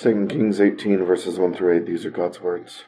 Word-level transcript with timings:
2 0.00 0.28
Kings 0.28 0.60
18, 0.60 1.04
verses 1.04 1.40
1 1.40 1.54
through 1.54 1.76
8, 1.78 1.86
these 1.86 2.06
are 2.06 2.10
God's 2.10 2.40
words. 2.40 2.84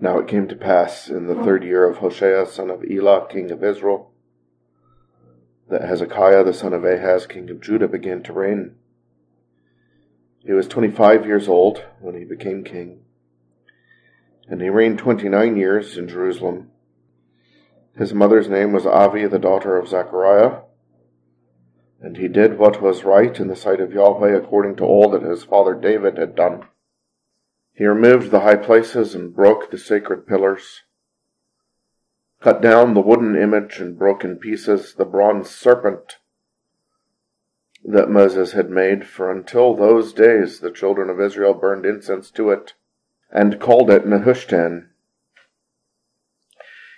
Now 0.00 0.18
it 0.18 0.26
came 0.26 0.48
to 0.48 0.56
pass 0.56 1.10
in 1.10 1.26
the 1.26 1.34
third 1.34 1.62
year 1.62 1.86
of 1.86 1.98
Hoshea, 1.98 2.46
son 2.46 2.70
of 2.70 2.82
Elah, 2.90 3.26
king 3.28 3.50
of 3.50 3.62
Israel, 3.62 4.12
that 5.68 5.82
Hezekiah, 5.82 6.42
the 6.42 6.54
son 6.54 6.72
of 6.72 6.86
Ahaz, 6.86 7.26
king 7.26 7.50
of 7.50 7.60
Judah, 7.60 7.86
began 7.86 8.22
to 8.22 8.32
reign. 8.32 8.76
He 10.38 10.54
was 10.54 10.66
25 10.68 11.26
years 11.26 11.48
old 11.48 11.84
when 12.00 12.14
he 12.16 12.24
became 12.24 12.64
king, 12.64 13.00
and 14.48 14.62
he 14.62 14.70
reigned 14.70 14.98
29 14.98 15.54
years 15.58 15.98
in 15.98 16.08
Jerusalem. 16.08 16.70
His 17.94 18.14
mother's 18.14 18.48
name 18.48 18.72
was 18.72 18.86
Abi, 18.86 19.26
the 19.26 19.38
daughter 19.38 19.76
of 19.76 19.88
Zechariah, 19.88 20.60
and 22.06 22.18
he 22.18 22.28
did 22.28 22.56
what 22.56 22.80
was 22.80 23.02
right 23.02 23.40
in 23.40 23.48
the 23.48 23.56
sight 23.56 23.80
of 23.80 23.92
Yahweh 23.92 24.32
according 24.32 24.76
to 24.76 24.84
all 24.84 25.10
that 25.10 25.24
his 25.24 25.42
father 25.42 25.74
David 25.74 26.18
had 26.18 26.36
done. 26.36 26.62
He 27.74 27.84
removed 27.84 28.30
the 28.30 28.40
high 28.40 28.54
places 28.54 29.12
and 29.12 29.34
broke 29.34 29.72
the 29.72 29.76
sacred 29.76 30.24
pillars, 30.24 30.82
cut 32.40 32.62
down 32.62 32.94
the 32.94 33.00
wooden 33.00 33.34
image 33.34 33.80
and 33.80 33.98
broke 33.98 34.22
in 34.22 34.36
pieces 34.36 34.94
the 34.94 35.04
bronze 35.04 35.50
serpent 35.50 36.18
that 37.84 38.08
Moses 38.08 38.52
had 38.52 38.70
made, 38.70 39.04
for 39.04 39.28
until 39.28 39.74
those 39.74 40.12
days 40.12 40.60
the 40.60 40.70
children 40.70 41.10
of 41.10 41.20
Israel 41.20 41.54
burned 41.54 41.84
incense 41.84 42.30
to 42.30 42.50
it 42.50 42.74
and 43.32 43.58
called 43.58 43.90
it 43.90 44.06
Nehushtan. 44.06 44.90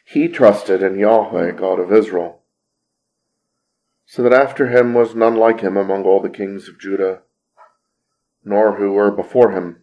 He 0.04 0.28
trusted 0.28 0.82
in 0.82 0.98
Yahweh, 0.98 1.52
God 1.52 1.80
of 1.80 1.94
Israel, 1.94 2.37
so 4.08 4.22
that 4.22 4.32
after 4.32 4.68
him 4.68 4.94
was 4.94 5.14
none 5.14 5.36
like 5.36 5.60
him 5.60 5.76
among 5.76 6.02
all 6.04 6.20
the 6.20 6.28
kings 6.28 6.68
of 6.68 6.80
Judah, 6.80 7.20
nor 8.42 8.76
who 8.76 8.92
were 8.92 9.12
before 9.12 9.52
him. 9.52 9.82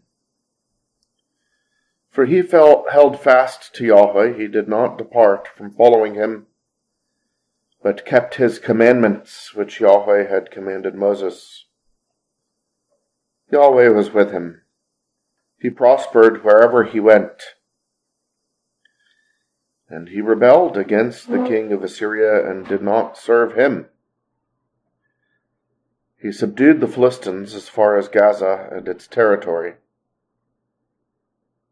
For 2.10 2.26
he 2.26 2.42
felt, 2.42 2.90
held 2.92 3.20
fast 3.20 3.74
to 3.76 3.86
Yahweh, 3.86 4.34
he 4.34 4.48
did 4.48 4.68
not 4.68 4.98
depart 4.98 5.48
from 5.48 5.72
following 5.72 6.16
him 6.16 6.48
but 7.86 8.04
kept 8.04 8.36
his 8.36 8.58
commandments 8.58 9.54
which 9.54 9.80
Yahweh 9.80 10.28
had 10.28 10.50
commanded 10.50 10.96
Moses. 10.96 11.66
Yahweh 13.52 13.90
was 13.90 14.12
with 14.12 14.32
him. 14.32 14.64
He 15.60 15.70
prospered 15.70 16.44
wherever 16.44 16.86
he 16.86 17.00
went. 17.00 17.44
And 19.88 20.10
he 20.10 20.20
rebelled 20.20 20.78
against 20.78 21.30
the 21.30 21.46
king 21.46 21.72
of 21.72 21.84
Assyria 21.84 22.50
and 22.50 22.68
did 22.68 22.82
not 22.82 23.20
serve 23.20 23.54
him. 23.54 23.86
He 26.26 26.32
subdued 26.32 26.82
the 26.82 26.88
Philistines 26.88 27.54
as 27.54 27.70
far 27.70 28.00
as 28.00 28.08
Gaza 28.08 28.68
and 28.72 28.88
its 28.88 29.06
territory, 29.06 29.76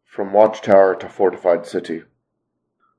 from 0.05 0.31
watchtower 0.31 0.95
to 0.97 1.09
fortified 1.09 1.65
city. 1.65 2.03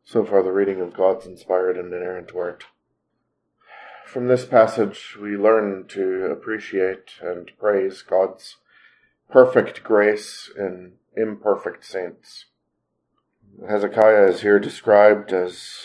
So 0.02 0.24
far, 0.24 0.42
the 0.42 0.50
reading 0.50 0.80
of 0.80 0.96
God's 0.96 1.26
inspired 1.26 1.76
and 1.76 1.94
inerrant 1.94 2.34
word. 2.34 2.64
From 4.04 4.26
this 4.26 4.44
passage, 4.44 5.16
we 5.22 5.36
learn 5.36 5.86
to 5.90 6.24
appreciate 6.24 7.20
and 7.22 7.52
praise 7.56 8.02
God's 8.02 8.56
perfect 9.30 9.84
grace 9.84 10.50
in 10.58 10.94
imperfect 11.16 11.84
saints. 11.84 12.46
Hezekiah 13.64 14.26
is 14.26 14.40
here 14.40 14.58
described 14.58 15.32
as 15.32 15.84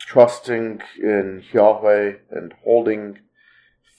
trusting 0.00 0.82
in 1.00 1.44
Yahweh 1.52 2.14
and 2.32 2.52
holding 2.64 3.20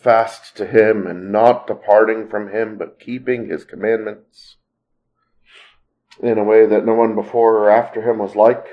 fast 0.06 0.56
to 0.56 0.66
Him 0.66 1.06
and 1.06 1.32
not 1.32 1.68
departing 1.68 2.30
from 2.30 2.52
Him, 2.52 2.78
but 2.78 3.00
keeping 3.00 3.50
His 3.50 3.66
commandments 3.66 4.56
in 6.22 6.38
a 6.38 6.44
way 6.44 6.66
that 6.66 6.86
no 6.86 6.94
one 6.94 7.16
before 7.16 7.58
or 7.58 7.70
after 7.70 8.02
him 8.02 8.20
was 8.20 8.38
like, 8.38 8.66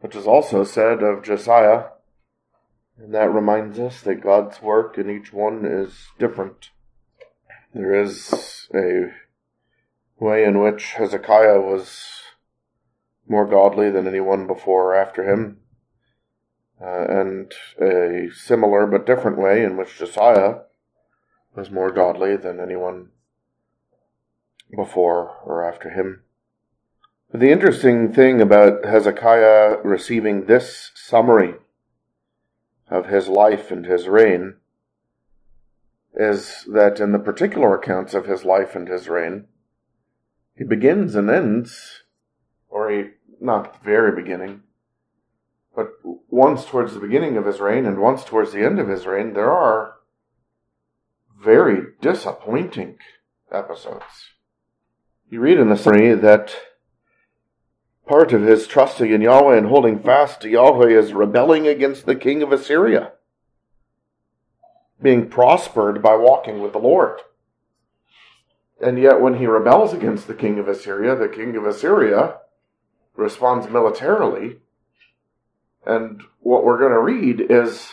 which 0.00 0.16
is 0.16 0.26
also 0.26 0.64
said 0.64 1.00
of 1.00 1.22
Josiah 1.22 1.84
and 2.98 3.14
that 3.14 3.32
reminds 3.32 3.78
us 3.78 4.00
that 4.02 4.22
God's 4.22 4.62
work 4.62 4.98
in 4.98 5.10
each 5.10 5.32
one 5.32 5.64
is 5.64 6.08
different. 6.18 6.70
There 7.72 7.94
is 7.94 8.68
a 8.72 9.12
way 10.18 10.44
in 10.44 10.60
which 10.60 10.92
Hezekiah 10.92 11.60
was 11.60 12.04
more 13.28 13.46
godly 13.46 13.90
than 13.90 14.06
anyone 14.06 14.46
before 14.46 14.92
or 14.92 14.94
after 14.94 15.24
him, 15.24 15.58
uh, 16.84 17.06
and 17.08 17.54
a 17.80 18.28
similar 18.34 18.86
but 18.86 19.06
different 19.06 19.38
way 19.38 19.64
in 19.64 19.76
which 19.76 19.98
Josiah 19.98 20.56
was 21.54 21.70
more 21.70 21.90
godly 21.90 22.36
than 22.36 22.60
anyone 22.60 23.08
before 24.74 25.36
or 25.44 25.66
after 25.66 25.90
him. 25.90 26.22
But 27.30 27.40
the 27.40 27.50
interesting 27.50 28.12
thing 28.12 28.40
about 28.40 28.84
Hezekiah 28.84 29.78
receiving 29.82 30.44
this 30.44 30.90
summary 30.94 31.54
of 32.88 33.06
his 33.06 33.28
life 33.28 33.70
and 33.70 33.86
his 33.86 34.08
reign 34.08 34.56
is 36.14 36.64
that 36.72 37.00
in 37.00 37.12
the 37.12 37.18
particular 37.18 37.74
accounts 37.74 38.14
of 38.14 38.26
his 38.26 38.44
life 38.44 38.76
and 38.76 38.88
his 38.88 39.08
reign, 39.08 39.46
he 40.56 40.64
begins 40.64 41.14
and 41.14 41.28
ends, 41.30 42.02
or 42.68 42.90
he, 42.90 43.04
not 43.40 43.72
the 43.72 43.84
very 43.84 44.14
beginning, 44.14 44.62
but 45.74 45.88
once 46.28 46.64
towards 46.64 46.94
the 46.94 47.00
beginning 47.00 47.36
of 47.36 47.46
his 47.46 47.60
reign 47.60 47.86
and 47.86 47.98
once 47.98 48.24
towards 48.24 48.52
the 48.52 48.64
end 48.64 48.78
of 48.78 48.88
his 48.88 49.06
reign, 49.06 49.32
there 49.32 49.50
are 49.50 49.94
very 51.42 51.82
disappointing 52.00 52.98
episodes. 53.50 54.30
You 55.28 55.40
read 55.40 55.58
in 55.58 55.68
the 55.68 55.76
story 55.76 56.14
that 56.14 56.54
Part 58.06 58.34
of 58.34 58.42
his 58.42 58.66
trusting 58.66 59.10
in 59.10 59.22
Yahweh 59.22 59.56
and 59.56 59.68
holding 59.68 59.98
fast 59.98 60.42
to 60.42 60.50
Yahweh 60.50 60.90
is 60.90 61.14
rebelling 61.14 61.66
against 61.66 62.04
the 62.04 62.14
king 62.14 62.42
of 62.42 62.52
Assyria, 62.52 63.12
being 65.00 65.30
prospered 65.30 66.02
by 66.02 66.14
walking 66.14 66.60
with 66.60 66.72
the 66.72 66.78
Lord. 66.78 67.20
And 68.78 68.98
yet, 68.98 69.22
when 69.22 69.38
he 69.38 69.46
rebels 69.46 69.94
against 69.94 70.26
the 70.26 70.34
king 70.34 70.58
of 70.58 70.68
Assyria, 70.68 71.16
the 71.16 71.28
king 71.28 71.56
of 71.56 71.64
Assyria 71.64 72.40
responds 73.16 73.70
militarily. 73.70 74.56
And 75.86 76.22
what 76.40 76.64
we're 76.64 76.78
going 76.78 76.92
to 76.92 77.00
read 77.00 77.50
is 77.50 77.90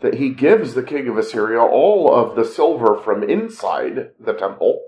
that 0.00 0.14
he 0.14 0.30
gives 0.30 0.74
the 0.74 0.82
king 0.82 1.08
of 1.08 1.18
Assyria 1.18 1.60
all 1.60 2.14
of 2.14 2.36
the 2.36 2.44
silver 2.44 2.96
from 2.96 3.22
inside 3.22 4.10
the 4.20 4.32
temple 4.32 4.82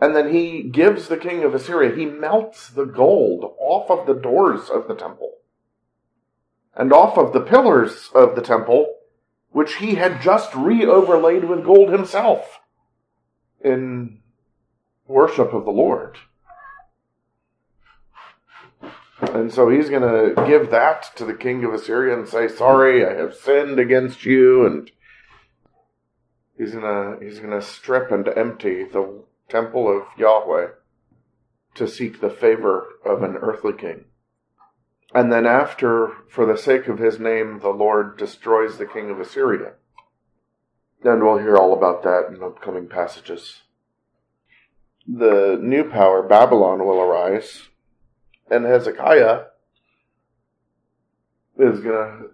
and 0.00 0.16
then 0.16 0.32
he 0.32 0.62
gives 0.62 1.08
the 1.08 1.18
king 1.18 1.44
of 1.44 1.54
Assyria, 1.54 1.94
he 1.94 2.06
melts 2.06 2.70
the 2.70 2.86
gold 2.86 3.54
off 3.58 3.90
of 3.90 4.06
the 4.06 4.18
doors 4.18 4.70
of 4.70 4.88
the 4.88 4.94
temple 4.94 5.34
and 6.74 6.92
off 6.92 7.18
of 7.18 7.32
the 7.32 7.40
pillars 7.40 8.08
of 8.14 8.34
the 8.34 8.40
temple, 8.40 8.94
which 9.50 9.76
he 9.76 9.96
had 9.96 10.22
just 10.22 10.54
re 10.54 10.86
overlaid 10.86 11.44
with 11.44 11.64
gold 11.64 11.90
himself 11.90 12.60
in 13.62 14.20
worship 15.06 15.52
of 15.52 15.66
the 15.66 15.70
Lord. 15.70 16.16
And 19.34 19.52
so 19.52 19.68
he's 19.68 19.88
going 19.88 20.02
to 20.02 20.46
give 20.46 20.70
that 20.70 21.10
to 21.16 21.24
the 21.24 21.34
king 21.34 21.64
of 21.64 21.72
Assyria 21.72 22.18
and 22.18 22.28
say, 22.28 22.48
"Sorry, 22.48 23.06
I 23.06 23.14
have 23.14 23.34
sinned 23.34 23.78
against 23.78 24.24
you." 24.24 24.66
And 24.66 24.90
he's 26.58 26.72
going 26.72 26.84
to 26.84 27.24
he's 27.24 27.38
going 27.38 27.58
to 27.58 27.62
strip 27.62 28.10
and 28.10 28.28
empty 28.28 28.84
the 28.84 29.22
temple 29.48 29.88
of 29.88 30.06
Yahweh 30.18 30.68
to 31.74 31.88
seek 31.88 32.20
the 32.20 32.30
favor 32.30 32.86
of 33.04 33.22
an 33.22 33.36
earthly 33.36 33.72
king. 33.72 34.04
And 35.12 35.32
then, 35.32 35.46
after, 35.46 36.12
for 36.28 36.46
the 36.46 36.56
sake 36.56 36.86
of 36.86 36.98
his 36.98 37.18
name, 37.18 37.58
the 37.60 37.70
Lord 37.70 38.16
destroys 38.16 38.78
the 38.78 38.86
king 38.86 39.10
of 39.10 39.18
Assyria. 39.18 39.72
And 41.02 41.22
we'll 41.22 41.38
hear 41.38 41.56
all 41.56 41.72
about 41.72 42.02
that 42.04 42.28
in 42.28 42.42
upcoming 42.42 42.86
passages. 42.86 43.62
The 45.08 45.58
new 45.60 45.84
power, 45.84 46.22
Babylon, 46.22 46.84
will 46.84 47.00
arise, 47.00 47.68
and 48.50 48.64
Hezekiah 48.64 49.44
is 51.58 51.80
going 51.80 51.84
to 51.84 52.26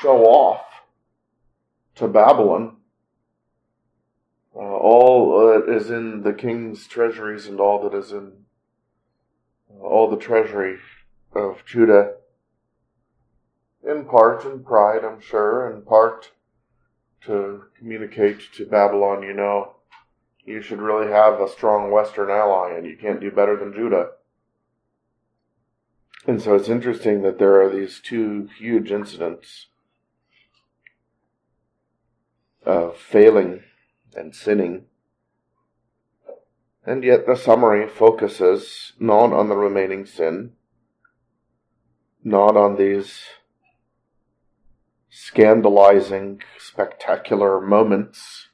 show 0.00 0.24
off 0.24 0.64
to 1.96 2.08
Babylon 2.08 2.76
uh, 4.54 4.58
all 4.58 5.48
that 5.48 5.68
is 5.68 5.90
in 5.90 6.22
the 6.22 6.32
king's 6.32 6.86
treasuries 6.86 7.46
and 7.46 7.58
all 7.58 7.82
that 7.82 7.96
is 7.96 8.12
in 8.12 8.32
uh, 9.70 9.82
all 9.82 10.08
the 10.08 10.16
treasury 10.16 10.78
of 11.34 11.64
Judah, 11.66 12.14
in 13.82 14.04
part 14.04 14.44
in 14.44 14.62
pride, 14.62 15.04
I'm 15.04 15.20
sure, 15.20 15.70
in 15.72 15.82
part 15.82 16.30
to 17.26 17.64
communicate 17.76 18.52
to 18.54 18.66
Babylon, 18.66 19.22
you 19.22 19.32
know, 19.32 19.76
you 20.44 20.62
should 20.62 20.80
really 20.80 21.10
have 21.10 21.40
a 21.40 21.48
strong 21.48 21.90
Western 21.90 22.30
ally 22.30 22.74
and 22.76 22.86
you 22.86 22.96
can't 22.96 23.20
do 23.20 23.30
better 23.30 23.56
than 23.56 23.72
Judah. 23.72 24.10
And 26.26 26.40
so 26.40 26.54
it's 26.54 26.68
interesting 26.68 27.22
that 27.22 27.38
there 27.38 27.60
are 27.62 27.68
these 27.68 28.00
two 28.00 28.48
huge 28.58 28.90
incidents 28.90 29.66
of 32.64 32.96
failing 32.96 33.62
and 34.14 34.34
sinning. 34.34 34.86
And 36.86 37.04
yet 37.04 37.26
the 37.26 37.36
summary 37.36 37.86
focuses 37.88 38.94
not 38.98 39.32
on 39.32 39.48
the 39.48 39.56
remaining 39.56 40.06
sin, 40.06 40.52
not 42.22 42.56
on 42.56 42.76
these 42.76 43.24
scandalizing, 45.10 46.42
spectacular 46.58 47.60
moments 47.60 48.48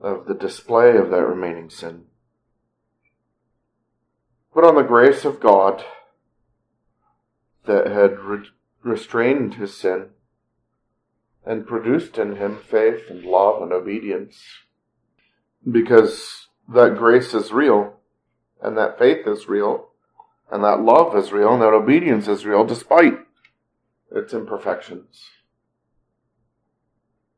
of 0.00 0.26
the 0.26 0.34
display 0.34 0.96
of 0.96 1.10
that 1.10 1.24
remaining 1.24 1.70
sin, 1.70 2.04
but 4.54 4.64
on 4.64 4.74
the 4.74 4.82
grace 4.82 5.24
of 5.24 5.40
God 5.40 5.84
that 7.68 7.86
had 7.86 8.18
re- 8.18 8.48
restrained 8.82 9.54
his 9.54 9.76
sin 9.76 10.08
and 11.46 11.66
produced 11.66 12.18
in 12.18 12.36
him 12.36 12.58
faith 12.58 13.04
and 13.08 13.24
love 13.24 13.62
and 13.62 13.72
obedience. 13.72 14.42
Because 15.70 16.48
that 16.68 16.96
grace 16.96 17.32
is 17.32 17.52
real, 17.52 17.94
and 18.60 18.76
that 18.76 18.98
faith 18.98 19.26
is 19.26 19.48
real, 19.48 19.88
and 20.50 20.64
that 20.64 20.80
love 20.80 21.16
is 21.16 21.32
real, 21.32 21.52
and 21.52 21.62
that 21.62 21.72
obedience 21.72 22.26
is 22.26 22.44
real, 22.44 22.64
despite 22.64 23.18
its 24.10 24.34
imperfections. 24.34 25.24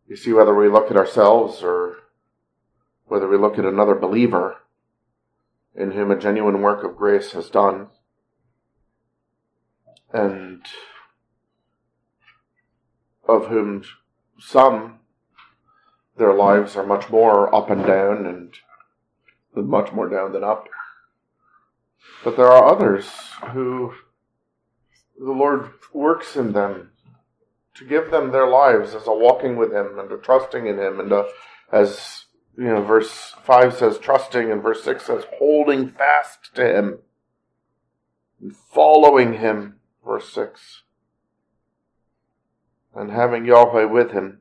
You 0.09 0.17
see, 0.17 0.33
whether 0.33 0.55
we 0.55 0.69
look 0.69 0.91
at 0.91 0.97
ourselves 0.97 1.62
or 1.62 1.97
whether 3.06 3.29
we 3.29 3.37
look 3.37 3.59
at 3.59 3.65
another 3.65 3.94
believer 3.94 4.56
in 5.75 5.93
whom 5.93 6.11
a 6.11 6.19
genuine 6.19 6.62
work 6.62 6.83
of 6.85 6.97
grace 6.97 7.33
has 7.33 7.49
done, 7.49 7.88
and 10.12 10.62
of 13.29 13.47
whom 13.47 13.85
some 14.39 14.99
their 16.17 16.35
lives 16.35 16.77
are 16.77 16.87
much 16.87 17.09
more 17.11 17.53
up 17.55 17.71
and 17.71 17.87
down 17.87 18.27
and 18.27 18.55
much 19.55 19.93
more 19.93 20.09
down 20.09 20.33
than 20.33 20.45
up. 20.45 20.69
But 22.25 22.37
there 22.37 22.47
are 22.47 22.69
others 22.69 23.09
who 23.53 23.95
the 25.19 25.33
Lord 25.33 25.71
works 25.93 26.37
in 26.37 26.53
them 26.53 26.91
to 27.75 27.85
give 27.85 28.11
them 28.11 28.31
their 28.31 28.47
lives 28.47 28.95
as 28.95 29.07
a 29.07 29.12
walking 29.12 29.57
with 29.57 29.73
Him 29.73 29.99
and 29.99 30.11
a 30.12 30.19
trusting 30.19 30.67
in 30.67 30.79
Him 30.79 31.01
and 31.01 31.12
a, 31.12 31.27
as 31.73 32.27
you 32.57 32.65
know, 32.65 32.83
verse 32.83 33.35
5 33.45 33.75
says 33.75 33.99
trusting 33.99 34.51
and 34.51 34.62
verse 34.62 34.83
6 34.85 35.05
says 35.07 35.25
holding 35.39 35.89
fast 35.89 36.55
to 36.55 36.67
Him 36.67 36.99
and 38.41 38.55
following 38.55 39.35
Him, 39.35 39.80
verse 40.11 40.33
6 40.33 40.83
and 42.97 43.12
having 43.12 43.45
Yahweh 43.45 43.85
with 43.85 44.11
him, 44.11 44.41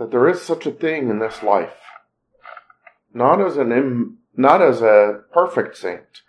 that 0.00 0.10
there 0.10 0.28
is 0.28 0.42
such 0.42 0.66
a 0.66 0.72
thing 0.72 1.08
in 1.08 1.20
this 1.20 1.44
life, 1.44 1.78
not 3.14 3.40
as 3.40 3.56
an 3.56 3.70
Im, 3.70 4.18
not 4.36 4.60
as 4.60 4.82
a 4.82 5.20
perfect 5.32 5.76
saint, 5.76 6.22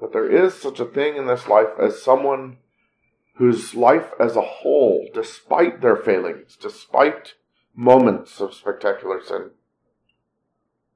but 0.00 0.12
there 0.12 0.28
is 0.28 0.54
such 0.54 0.80
a 0.80 0.84
thing 0.84 1.16
in 1.16 1.28
this 1.28 1.46
life 1.46 1.78
as 1.80 2.02
someone 2.02 2.56
whose 3.36 3.76
life 3.76 4.10
as 4.18 4.34
a 4.34 4.42
whole, 4.42 5.08
despite 5.14 5.80
their 5.80 5.94
failings, 5.94 6.56
despite 6.60 7.34
moments 7.76 8.40
of 8.40 8.52
spectacular 8.52 9.22
sin, 9.22 9.50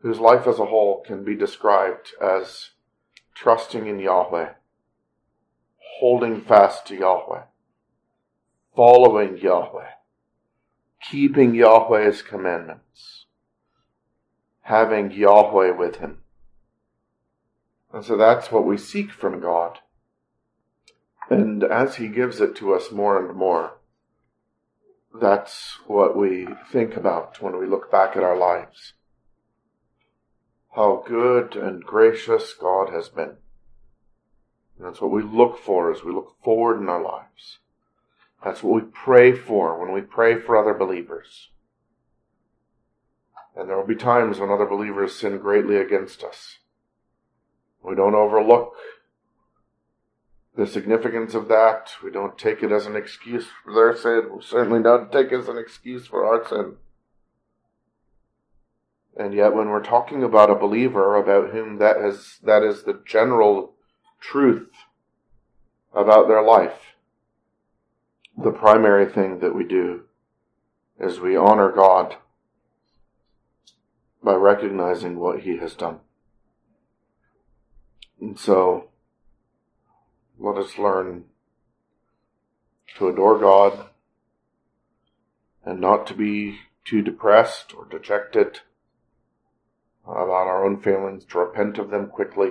whose 0.01 0.19
life 0.19 0.49
as 0.49 0.59
a 0.59 0.67
whole 0.67 1.01
can 1.07 1.23
be 1.23 1.37
described 1.37 2.09
as 2.21 2.71
trusting 3.37 3.87
in 3.87 4.01
Yahweh, 4.01 4.55
holding 6.01 6.41
fast 6.41 6.87
to 6.87 6.97
Yahweh 6.97 7.43
following 8.75 9.37
Yahweh, 9.37 9.91
keeping 11.11 11.55
Yahweh's 11.55 12.23
commandments, 12.23 13.27
having 14.63 15.11
Yahweh 15.11 15.71
with 15.71 15.97
him. 15.97 16.19
And 17.93 18.05
so 18.05 18.17
that's 18.17 18.53
what 18.53 18.65
we 18.65 18.79
seek 18.79 19.11
from 19.11 19.41
God. 19.41 19.81
And 21.29 21.63
as 21.63 21.97
He 21.97 22.09
gives 22.09 22.41
it 22.41 22.57
to 22.57 22.75
us 22.75 22.91
more 22.91 23.19
and 23.19 23.37
more, 23.37 23.79
that's 25.21 25.79
what 25.87 26.17
we 26.17 26.47
think 26.73 26.97
about 26.97 27.43
when 27.43 27.59
we 27.59 27.67
look 27.67 27.91
back 27.91 28.17
at 28.17 28.23
our 28.23 28.37
lives. 28.37 28.95
How 30.75 31.05
good 31.07 31.57
and 31.57 31.83
gracious 31.85 32.55
God 32.55 32.91
has 32.91 33.09
been. 33.09 33.37
And 34.81 34.89
that's 34.89 35.03
what 35.03 35.11
we 35.11 35.23
look 35.23 35.59
for 35.59 35.93
as 35.93 36.03
we 36.03 36.11
look 36.11 36.37
forward 36.43 36.81
in 36.81 36.89
our 36.89 37.03
lives. 37.03 37.59
That's 38.43 38.63
what 38.63 38.83
we 38.83 38.91
pray 38.91 39.37
for 39.37 39.79
when 39.79 39.93
we 39.93 40.01
pray 40.01 40.41
for 40.41 40.57
other 40.57 40.73
believers. 40.73 41.51
And 43.55 43.69
there 43.69 43.77
will 43.77 43.87
be 43.87 43.95
times 43.95 44.39
when 44.39 44.49
other 44.49 44.65
believers 44.65 45.15
sin 45.15 45.37
greatly 45.37 45.77
against 45.77 46.25
us. 46.25 46.61
We 47.83 47.95
don't 47.95 48.15
overlook 48.15 48.73
the 50.57 50.67
significance 50.67 51.35
of 51.35 51.49
that. 51.49 51.91
We 52.03 52.11
don't 52.11 52.39
take 52.39 52.63
it 52.63 52.73
as 52.73 52.87
an 52.87 52.97
excuse 52.97 53.49
for 53.63 53.75
their 53.75 53.95
sin. 53.95 54.31
We 54.35 54.43
certainly 54.43 54.83
don't 54.83 55.13
take 55.13 55.31
it 55.31 55.41
as 55.41 55.49
an 55.49 55.59
excuse 55.59 56.07
for 56.07 56.25
our 56.25 56.49
sin. 56.49 56.77
And 59.15 59.35
yet 59.35 59.55
when 59.55 59.69
we're 59.69 59.85
talking 59.85 60.23
about 60.23 60.49
a 60.49 60.55
believer 60.55 61.17
about 61.17 61.51
whom 61.51 61.77
that 61.81 61.99
is, 61.99 62.39
that 62.43 62.63
is 62.63 62.85
the 62.85 63.03
general 63.05 63.75
truth 64.21 64.71
about 65.93 66.29
their 66.29 66.43
life, 66.43 66.95
the 68.37 68.53
primary 68.53 69.07
thing 69.07 69.41
that 69.41 69.55
we 69.55 69.65
do 69.65 70.05
is 70.99 71.19
we 71.19 71.37
honor 71.37 71.73
God 71.73 72.17
by 74.23 74.35
recognizing 74.35 75.19
what 75.19 75.41
He 75.41 75.57
has 75.59 75.75
done. 75.75 76.01
And 78.21 78.39
so, 78.39 78.91
let 80.39 80.57
us 80.57 80.79
learn 80.79 81.25
to 82.99 83.09
adore 83.09 83.39
God 83.39 83.87
and 85.65 85.81
not 85.81 86.07
to 86.09 86.15
be 86.15 86.59
too 86.85 87.03
depressed 87.03 87.75
or 87.75 87.87
dejected 87.87 88.61
about 90.05 90.47
our 90.49 90.65
own 90.65 90.81
failings, 90.81 91.25
to 91.27 91.39
repent 91.39 91.79
of 91.79 91.91
them 91.91 92.09
quickly 92.09 92.51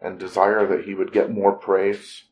and 0.00 0.18
desire 0.18 0.66
that 0.66 0.84
He 0.84 0.94
would 0.94 1.12
get 1.12 1.30
more 1.30 1.52
praise 1.52 2.24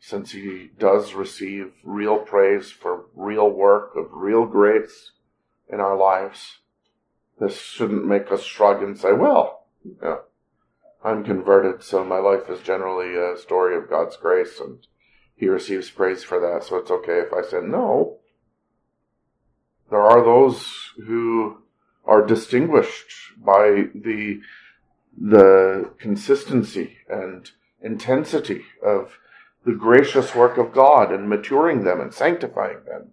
since 0.00 0.32
he 0.32 0.70
does 0.78 1.12
receive 1.12 1.72
real 1.84 2.18
praise 2.18 2.70
for 2.70 3.04
real 3.14 3.50
work 3.50 3.94
of 3.94 4.06
real 4.12 4.46
grace 4.46 5.12
in 5.68 5.78
our 5.78 5.96
lives, 5.96 6.58
this 7.38 7.60
shouldn't 7.60 8.06
make 8.06 8.32
us 8.32 8.42
shrug 8.42 8.82
and 8.82 8.98
say, 8.98 9.12
well, 9.12 9.66
yeah, 10.02 10.16
I'm 11.04 11.22
converted, 11.22 11.82
so 11.82 12.04
my 12.04 12.18
life 12.18 12.48
is 12.48 12.60
generally 12.60 13.14
a 13.14 13.38
story 13.38 13.76
of 13.76 13.90
God's 13.90 14.16
grace 14.16 14.58
and 14.58 14.78
he 15.36 15.46
receives 15.48 15.90
praise 15.90 16.24
for 16.24 16.40
that, 16.40 16.64
so 16.64 16.76
it's 16.76 16.90
okay 16.90 17.20
if 17.20 17.32
I 17.32 17.42
say 17.42 17.60
no. 17.62 18.18
There 19.90 20.02
are 20.02 20.24
those 20.24 20.92
who 21.06 21.58
are 22.04 22.26
distinguished 22.26 23.12
by 23.38 23.88
the, 23.94 24.40
the 25.16 25.92
consistency 25.98 26.98
and 27.08 27.50
intensity 27.82 28.64
of 28.84 29.18
the 29.64 29.72
gracious 29.72 30.34
work 30.34 30.56
of 30.56 30.72
God 30.72 31.12
and 31.12 31.28
maturing 31.28 31.84
them 31.84 32.00
and 32.00 32.12
sanctifying 32.12 32.84
them. 32.86 33.10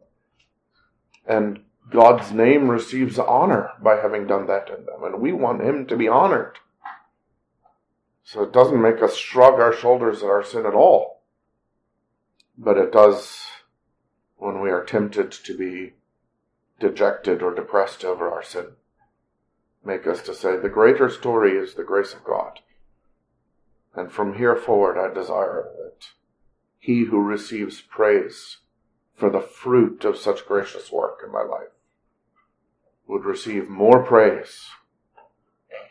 And 1.25 1.59
God's 1.89 2.31
name 2.31 2.69
receives 2.69 3.19
honor 3.19 3.71
by 3.81 3.97
having 3.97 4.27
done 4.27 4.47
that 4.47 4.69
in 4.69 4.85
them, 4.85 5.03
and 5.03 5.21
we 5.21 5.31
want 5.31 5.61
Him 5.61 5.85
to 5.87 5.95
be 5.95 6.07
honored. 6.07 6.57
So 8.23 8.43
it 8.43 8.51
doesn't 8.51 8.81
make 8.81 9.01
us 9.01 9.15
shrug 9.15 9.59
our 9.59 9.73
shoulders 9.73 10.21
at 10.21 10.29
our 10.29 10.43
sin 10.43 10.65
at 10.65 10.73
all, 10.73 11.21
but 12.57 12.77
it 12.77 12.91
does 12.91 13.45
when 14.35 14.59
we 14.59 14.69
are 14.69 14.83
tempted 14.83 15.31
to 15.31 15.57
be 15.57 15.93
dejected 16.79 17.41
or 17.41 17.55
depressed 17.55 18.03
over 18.03 18.29
our 18.29 18.43
sin. 18.43 18.67
Make 19.87 20.05
us 20.05 20.21
to 20.23 20.35
say, 20.35 20.57
the 20.57 20.67
greater 20.67 21.09
story 21.09 21.53
is 21.53 21.75
the 21.75 21.83
grace 21.85 22.13
of 22.13 22.25
God. 22.25 22.59
And 23.95 24.11
from 24.11 24.33
here 24.33 24.57
forward, 24.57 24.97
I 24.99 25.13
desire 25.13 25.69
that 25.77 26.07
he 26.77 27.05
who 27.05 27.21
receives 27.21 27.79
praise 27.79 28.57
for 29.15 29.29
the 29.29 29.39
fruit 29.39 30.03
of 30.03 30.17
such 30.17 30.45
gracious 30.45 30.91
work 30.91 31.21
in 31.25 31.31
my 31.31 31.41
life 31.41 31.71
would 33.07 33.23
receive 33.23 33.69
more 33.69 34.03
praise 34.03 34.65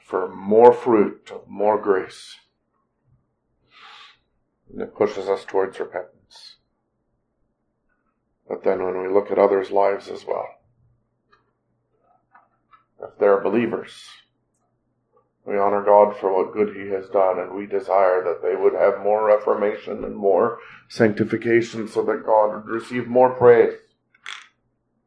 for 0.05 0.29
more 0.29 0.75
fruit 0.75 1.31
of 1.33 1.49
more 1.49 1.81
grace. 1.81 2.37
And 4.71 4.83
it 4.83 4.95
pushes 4.95 5.27
us 5.27 5.47
towards 5.47 5.81
repentance. 5.81 6.57
But 8.47 8.63
then 8.63 8.85
when 8.85 9.01
we 9.01 9.09
look 9.09 9.31
at 9.31 9.39
others' 9.39 9.71
lives 9.71 10.09
as 10.09 10.27
well, 10.27 10.56
they're 13.19 13.41
believers, 13.41 14.05
we 15.45 15.57
honor 15.57 15.83
God 15.85 16.17
for 16.17 16.33
what 16.35 16.53
good 16.53 16.75
He 16.75 16.89
has 16.91 17.09
done, 17.09 17.39
and 17.39 17.55
we 17.55 17.67
desire 17.67 18.23
that 18.25 18.43
they 18.43 18.57
would 18.57 18.75
have 18.75 19.03
more 19.03 19.27
reformation 19.27 20.05
and 20.05 20.17
more 20.17 20.59
sanctification 20.89 21.87
so 21.87 22.03
that 22.03 22.27
God 22.27 22.55
would 22.55 22.67
receive 22.67 23.07
more 23.07 23.31
praise 23.31 23.79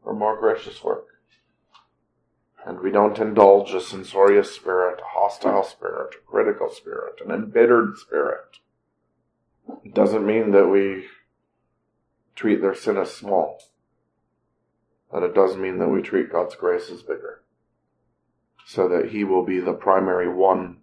for 0.03 0.13
more 0.13 0.39
gracious 0.39 0.83
work. 0.83 1.05
and 2.65 2.81
we 2.81 2.91
don't 2.91 3.19
indulge 3.19 3.73
a 3.73 3.81
censorious 3.81 4.53
spirit, 4.53 4.99
a 4.99 5.19
hostile 5.19 5.63
spirit, 5.63 6.13
a 6.15 6.29
critical 6.29 6.69
spirit, 6.69 7.15
an 7.25 7.31
embittered 7.31 7.97
spirit. 7.97 8.57
It 9.83 9.93
doesn't 9.93 10.25
mean 10.25 10.51
that 10.51 10.67
we 10.67 11.05
treat 12.35 12.61
their 12.61 12.75
sin 12.75 12.97
as 12.97 13.13
small. 13.13 13.59
But 15.11 15.23
it 15.23 15.33
does 15.33 15.57
mean 15.57 15.79
that 15.79 15.89
we 15.89 16.01
treat 16.01 16.31
God's 16.31 16.55
grace 16.55 16.89
as 16.91 17.01
bigger. 17.01 17.41
So 18.69 18.88
that 18.88 19.09
He 19.09 19.23
will 19.23 19.43
be 19.43 19.59
the 19.59 19.73
primary 19.73 20.31
one 20.31 20.77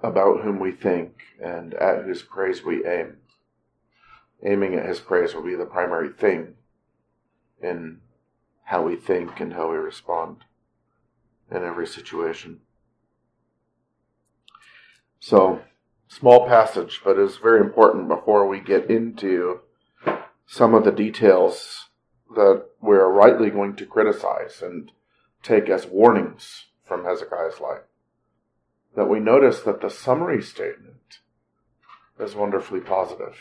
about 0.00 0.42
whom 0.42 0.60
we 0.60 0.70
think 0.70 1.22
and 1.42 1.74
at 1.74 2.04
whose 2.04 2.22
praise 2.22 2.62
we 2.62 2.86
aim. 2.86 3.16
Aiming 4.44 4.76
at 4.76 4.86
His 4.86 5.00
praise 5.00 5.34
will 5.34 5.42
be 5.42 5.56
the 5.56 5.66
primary 5.66 6.10
thing 6.10 6.54
in 7.60 7.98
how 8.62 8.82
we 8.82 8.94
think 8.94 9.40
and 9.40 9.54
how 9.54 9.72
we 9.72 9.76
respond 9.76 10.44
in 11.50 11.64
every 11.64 11.88
situation. 11.88 12.60
So, 15.18 15.62
small 16.06 16.46
passage, 16.46 17.00
but 17.04 17.18
it's 17.18 17.38
very 17.38 17.58
important 17.58 18.06
before 18.06 18.46
we 18.46 18.60
get 18.60 18.88
into 18.88 19.62
some 20.46 20.74
of 20.74 20.84
the 20.84 20.92
details 20.92 21.88
that 22.36 22.66
we're 22.80 23.10
rightly 23.10 23.50
going 23.50 23.74
to 23.74 23.84
criticize 23.84 24.62
and 24.62 24.92
take 25.42 25.68
as 25.68 25.86
warnings 25.86 26.66
from 26.84 27.04
Hezekiah's 27.04 27.60
life. 27.60 27.82
That 28.94 29.08
we 29.08 29.20
notice 29.20 29.60
that 29.60 29.80
the 29.80 29.90
summary 29.90 30.42
statement 30.42 31.18
is 32.18 32.34
wonderfully 32.34 32.80
positive. 32.80 33.36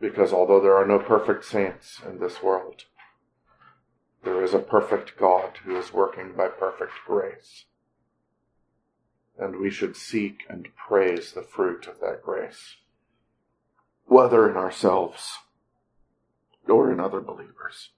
Because 0.00 0.32
although 0.32 0.60
there 0.60 0.76
are 0.76 0.86
no 0.86 0.98
perfect 0.98 1.44
saints 1.44 2.00
in 2.06 2.18
this 2.18 2.42
world, 2.42 2.84
there 4.24 4.42
is 4.42 4.54
a 4.54 4.58
perfect 4.58 5.16
God 5.18 5.58
who 5.64 5.76
is 5.76 5.92
working 5.92 6.32
by 6.36 6.48
perfect 6.48 6.92
grace. 7.06 7.64
And 9.38 9.56
we 9.56 9.70
should 9.70 9.96
seek 9.96 10.40
and 10.48 10.68
praise 10.74 11.32
the 11.32 11.42
fruit 11.42 11.86
of 11.86 12.00
that 12.00 12.22
grace, 12.22 12.76
whether 14.06 14.50
in 14.50 14.56
ourselves 14.56 15.38
or 16.66 16.92
in 16.92 16.98
other 16.98 17.20
believers. 17.20 17.90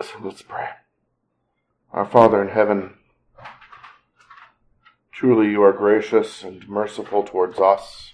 So 0.00 0.18
let's 0.20 0.42
pray. 0.42 0.68
Our 1.92 2.06
Father 2.06 2.42
in 2.42 2.48
heaven, 2.48 2.94
truly 5.12 5.50
you 5.50 5.62
are 5.62 5.72
gracious 5.72 6.42
and 6.42 6.68
merciful 6.68 7.22
towards 7.22 7.60
us, 7.60 8.12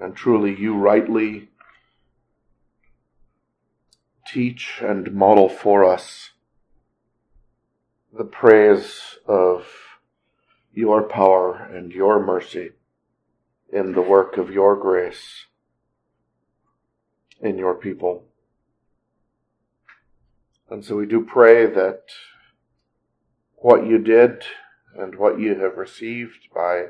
and 0.00 0.16
truly 0.16 0.58
you 0.58 0.76
rightly 0.76 1.50
teach 4.26 4.80
and 4.80 5.12
model 5.12 5.48
for 5.48 5.84
us 5.84 6.30
the 8.12 8.24
praise 8.24 9.18
of 9.26 9.66
your 10.72 11.02
power 11.02 11.56
and 11.56 11.92
your 11.92 12.24
mercy 12.24 12.70
in 13.72 13.92
the 13.92 14.02
work 14.02 14.36
of 14.36 14.50
your 14.50 14.74
grace 14.76 15.46
in 17.40 17.58
your 17.58 17.74
people. 17.74 18.24
And 20.74 20.84
so 20.84 20.96
we 20.96 21.06
do 21.06 21.24
pray 21.24 21.66
that 21.66 22.02
what 23.54 23.86
you 23.86 23.96
did 23.96 24.42
and 24.98 25.14
what 25.14 25.38
you 25.38 25.54
have 25.60 25.76
received 25.76 26.48
by 26.52 26.86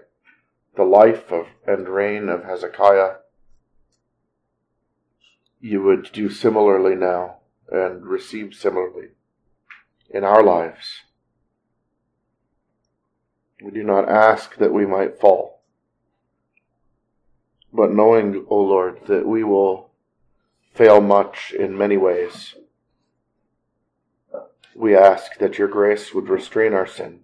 the 0.75 0.85
life 0.85 1.31
of 1.31 1.49
and 1.67 1.87
reign 1.87 2.31
of 2.31 2.45
Hezekiah 2.45 3.17
you 5.61 5.83
would 5.83 6.11
do 6.13 6.31
similarly 6.31 6.95
now 6.95 7.41
and 7.71 8.07
receive 8.07 8.55
similarly 8.55 9.09
in 10.09 10.25
our 10.25 10.43
lives. 10.43 11.03
We 13.63 13.71
do 13.71 13.83
not 13.83 14.09
ask 14.09 14.57
that 14.57 14.73
we 14.73 14.87
might 14.87 15.21
fall, 15.21 15.61
but 17.71 17.93
knowing, 17.93 18.47
O 18.49 18.63
Lord, 18.63 19.01
that 19.09 19.27
we 19.27 19.45
will 19.45 19.91
fail 20.73 21.03
much 21.03 21.53
in 21.53 21.77
many 21.77 21.99
ways, 21.99 22.55
we 24.75 24.97
ask 24.97 25.39
that 25.39 25.59
your 25.59 25.69
grace 25.69 26.13
would 26.13 26.29
restrain 26.29 26.75
our 26.75 26.87
sin, 26.87 27.21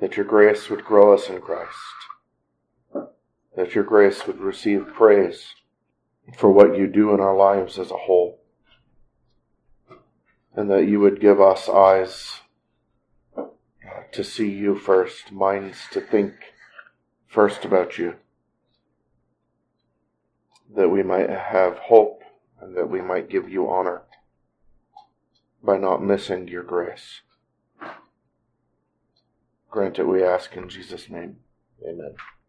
that 0.00 0.16
your 0.16 0.26
grace 0.26 0.68
would 0.68 0.84
grow 0.84 1.14
us 1.14 1.28
in 1.28 1.40
Christ, 1.40 1.78
that 3.56 3.74
your 3.74 3.84
grace 3.84 4.26
would 4.26 4.40
receive 4.40 4.92
praise 4.94 5.54
for 6.36 6.50
what 6.50 6.76
you 6.76 6.86
do 6.86 7.14
in 7.14 7.20
our 7.20 7.36
lives 7.36 7.78
as 7.78 7.90
a 7.90 7.96
whole. 7.96 8.40
And 10.54 10.70
that 10.70 10.88
you 10.88 10.98
would 10.98 11.20
give 11.20 11.40
us 11.40 11.68
eyes 11.68 12.40
uh, 13.36 13.44
to 14.10 14.24
see 14.24 14.50
you 14.50 14.74
first, 14.74 15.30
minds 15.30 15.78
to 15.92 16.00
think 16.00 16.34
first 17.28 17.64
about 17.64 17.96
you. 17.96 18.16
That 20.74 20.88
we 20.88 21.04
might 21.04 21.30
have 21.30 21.78
hope 21.78 22.22
and 22.60 22.76
that 22.76 22.90
we 22.90 23.00
might 23.00 23.30
give 23.30 23.48
you 23.48 23.70
honor 23.70 24.02
by 25.62 25.76
not 25.78 26.02
missing 26.02 26.48
your 26.48 26.62
grace. 26.62 27.22
Grant 29.70 29.98
it, 29.98 30.04
we 30.08 30.22
ask 30.22 30.56
in 30.56 30.68
Jesus' 30.68 31.10
name. 31.10 31.36
Amen. 31.86 32.14